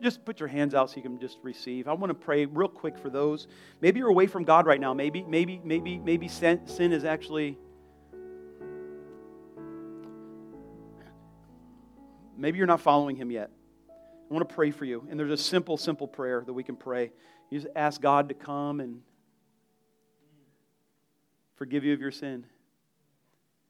[0.00, 1.88] Just put your hands out so you can just receive.
[1.88, 3.48] I want to pray real quick for those.
[3.80, 4.92] Maybe you're away from God right now.
[4.92, 7.58] Maybe, maybe, maybe, maybe sin, sin is actually.
[12.36, 13.50] Maybe you're not following Him yet.
[13.88, 15.06] I want to pray for you.
[15.08, 17.10] And there's a simple, simple prayer that we can pray.
[17.48, 19.00] You just ask God to come and
[21.56, 22.46] forgive you of your sin.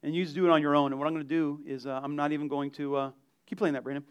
[0.03, 0.93] And you just do it on your own.
[0.93, 3.11] And what I'm going to do is, uh, I'm not even going to, uh,
[3.47, 4.05] keep playing that, Brandon.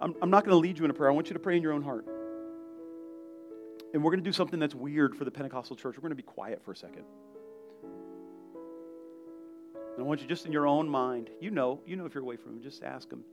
[0.00, 1.10] I'm, I'm not going to lead you in a prayer.
[1.10, 2.06] I want you to pray in your own heart.
[3.94, 5.96] And we're going to do something that's weird for the Pentecostal church.
[5.96, 7.04] We're going to be quiet for a second.
[9.96, 12.22] And I want you just in your own mind, you know, you know if you're
[12.22, 13.24] away from Him, just ask Him,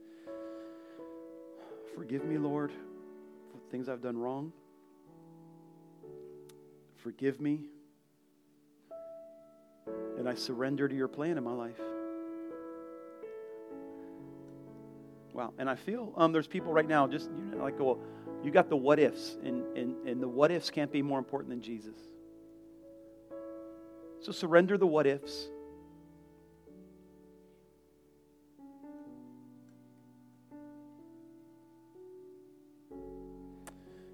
[1.94, 4.52] Forgive me, Lord, for things I've done wrong.
[6.96, 7.60] Forgive me
[10.18, 11.80] and I surrender to your plan in my life.
[15.32, 15.52] Wow.
[15.58, 17.98] And I feel um, there's people right now just you know, like, well,
[18.42, 21.50] you got the what ifs, and, and, and the what ifs can't be more important
[21.50, 21.98] than Jesus.
[24.20, 25.48] So surrender the what ifs.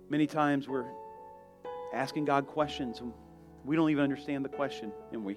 [0.08, 0.90] Many times we're
[1.94, 3.12] asking God questions and
[3.64, 5.36] we don't even understand the question, and we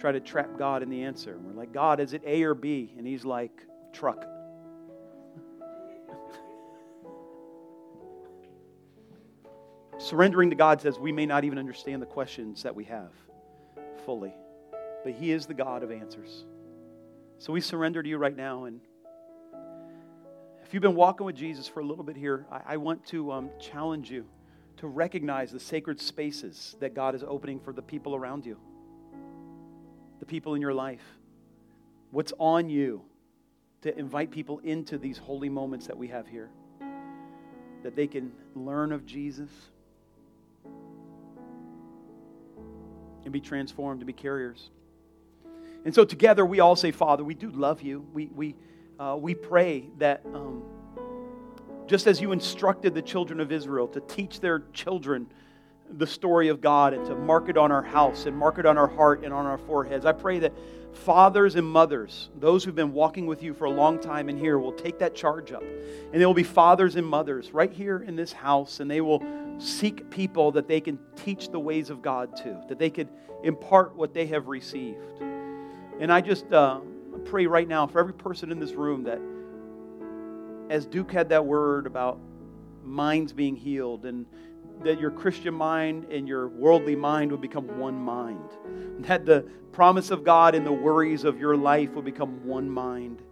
[0.00, 1.38] try to trap God in the answer.
[1.38, 2.94] We're like, God, is it A or B?
[2.96, 3.52] And He's like,
[3.92, 4.24] truck.
[9.98, 13.12] Surrendering to God says we may not even understand the questions that we have
[14.06, 14.32] fully,
[15.04, 16.46] but He is the God of answers.
[17.38, 18.64] So we surrender to you right now.
[18.64, 18.80] And
[20.64, 23.30] if you've been walking with Jesus for a little bit here, I, I want to
[23.32, 24.24] um, challenge you
[24.78, 28.56] to recognize the sacred spaces that God is opening for the people around you
[30.20, 31.02] the people in your life?
[32.12, 33.02] What's on you
[33.82, 36.50] to invite people into these holy moments that we have here?
[37.82, 39.50] That they can learn of Jesus
[43.24, 44.70] and be transformed to be carriers.
[45.84, 48.06] And so together we all say, Father, we do love you.
[48.12, 48.54] We, we,
[48.98, 50.62] uh, we pray that um,
[51.86, 55.26] just as you instructed the children of Israel to teach their children
[55.96, 58.78] the story of God and to mark it on our house and mark it on
[58.78, 60.06] our heart and on our foreheads.
[60.06, 60.52] I pray that
[60.92, 64.58] fathers and mothers, those who've been walking with you for a long time in here,
[64.58, 65.62] will take that charge up.
[65.62, 69.22] And there will be fathers and mothers right here in this house, and they will
[69.58, 73.08] seek people that they can teach the ways of God to, that they could
[73.42, 75.20] impart what they have received.
[76.00, 76.80] And I just uh,
[77.24, 79.20] pray right now for every person in this room that,
[80.70, 82.18] as Duke had that word about
[82.84, 84.26] minds being healed, and
[84.84, 88.50] that your Christian mind and your worldly mind would become one mind.
[89.00, 93.22] That the promise of God and the worries of your life will become one mind.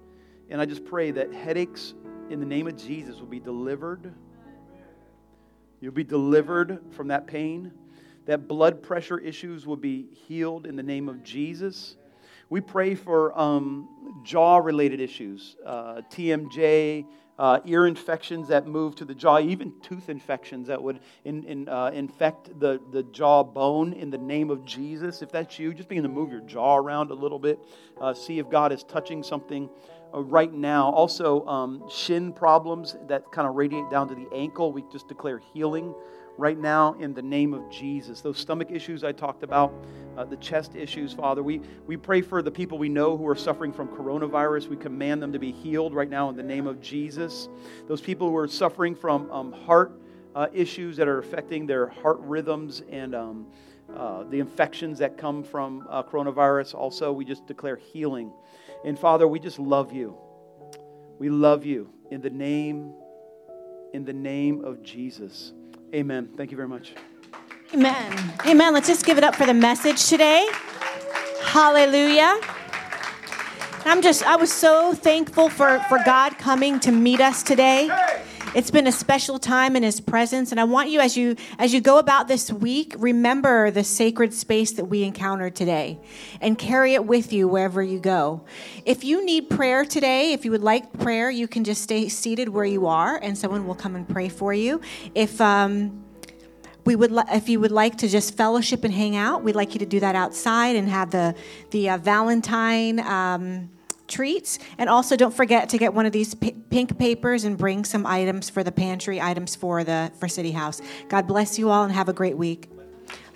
[0.50, 1.94] And I just pray that headaches
[2.30, 4.12] in the name of Jesus will be delivered.
[5.80, 7.72] You'll be delivered from that pain.
[8.26, 11.96] That blood pressure issues will be healed in the name of Jesus.
[12.50, 17.06] We pray for um, jaw related issues, uh, TMJ,
[17.38, 21.68] uh, ear infections that move to the jaw, even tooth infections that would in, in,
[21.68, 25.22] uh, infect the, the jaw bone in the name of Jesus.
[25.22, 27.60] If that's you, just begin to move your jaw around a little bit.
[28.00, 29.70] Uh, see if God is touching something
[30.12, 30.90] uh, right now.
[30.90, 34.72] Also, um, shin problems that kind of radiate down to the ankle.
[34.72, 35.94] We just declare healing
[36.38, 38.20] right now in the name of Jesus.
[38.20, 39.74] Those stomach issues I talked about,
[40.16, 43.34] uh, the chest issues, Father, we, we pray for the people we know who are
[43.34, 44.68] suffering from coronavirus.
[44.68, 47.48] We command them to be healed right now in the name of Jesus.
[47.88, 50.00] Those people who are suffering from um, heart
[50.34, 53.46] uh, issues that are affecting their heart rhythms and um,
[53.94, 58.32] uh, the infections that come from uh, coronavirus, also, we just declare healing.
[58.84, 60.16] And Father, we just love you.
[61.18, 62.92] We love you in the name
[63.94, 65.54] in the name of Jesus.
[65.94, 66.28] Amen.
[66.36, 66.92] Thank you very much.
[67.72, 68.34] Amen.
[68.46, 68.74] Amen.
[68.74, 70.48] Let's just give it up for the message today.
[71.42, 72.38] Hallelujah.
[73.84, 77.88] I'm just, I was so thankful for, for God coming to meet us today.
[78.54, 81.74] It's been a special time in his presence and I want you as you as
[81.74, 86.00] you go about this week remember the sacred space that we encountered today
[86.40, 88.44] and carry it with you wherever you go.
[88.86, 92.48] If you need prayer today, if you would like prayer, you can just stay seated
[92.48, 94.80] where you are and someone will come and pray for you.
[95.14, 96.04] If um
[96.86, 99.74] we would li- if you would like to just fellowship and hang out, we'd like
[99.74, 101.34] you to do that outside and have the
[101.70, 103.68] the uh, Valentine um,
[104.08, 104.58] treats.
[104.78, 108.06] And also, don't forget to get one of these p- pink papers and bring some
[108.06, 110.80] items for the pantry, items for the for City House.
[111.08, 112.70] God bless you all and have a great week.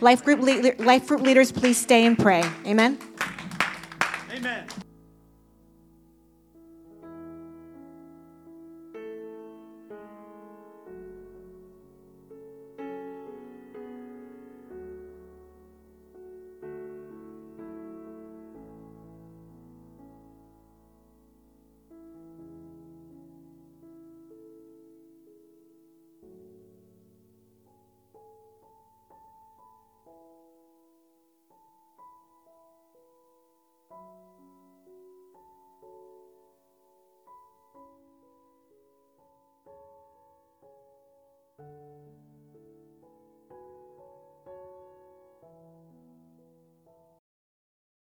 [0.00, 2.42] Life group, le- life group leaders, please stay and pray.
[2.66, 2.98] Amen.
[4.34, 4.66] Amen.